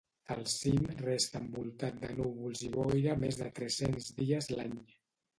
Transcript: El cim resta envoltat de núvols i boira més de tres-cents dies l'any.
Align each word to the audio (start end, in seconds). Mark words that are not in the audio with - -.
El 0.35 0.39
cim 0.51 0.77
resta 1.01 1.41
envoltat 1.41 1.99
de 2.05 2.09
núvols 2.19 2.63
i 2.67 2.69
boira 2.77 3.13
més 3.25 3.37
de 3.41 3.51
tres-cents 3.59 4.09
dies 4.23 4.49
l'any. 4.55 4.73